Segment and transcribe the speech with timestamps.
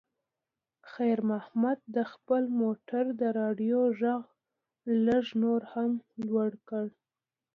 [0.91, 4.23] خیر محمد د خپل موټر د راډیو غږ
[5.05, 5.91] لږ نور هم
[6.27, 6.87] لوړ کړ.